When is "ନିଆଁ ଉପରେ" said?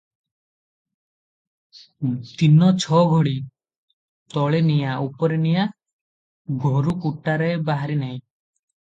4.69-5.37